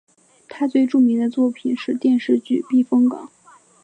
[0.49, 3.29] 他最著名的作品是电视剧避风港。